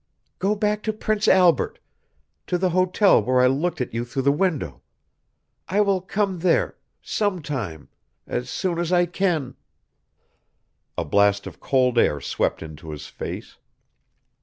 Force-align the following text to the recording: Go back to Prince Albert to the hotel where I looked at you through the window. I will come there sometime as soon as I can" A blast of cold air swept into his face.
Go 0.39 0.55
back 0.55 0.81
to 0.81 0.93
Prince 0.93 1.27
Albert 1.27 1.77
to 2.47 2.57
the 2.57 2.71
hotel 2.71 3.21
where 3.21 3.39
I 3.39 3.45
looked 3.45 3.81
at 3.81 3.93
you 3.93 4.03
through 4.03 4.23
the 4.23 4.31
window. 4.31 4.81
I 5.69 5.81
will 5.81 6.01
come 6.01 6.39
there 6.39 6.75
sometime 7.03 7.87
as 8.25 8.49
soon 8.49 8.79
as 8.79 8.91
I 8.91 9.05
can" 9.05 9.53
A 10.97 11.05
blast 11.05 11.45
of 11.45 11.59
cold 11.59 11.99
air 11.99 12.19
swept 12.19 12.63
into 12.63 12.89
his 12.89 13.05
face. 13.05 13.57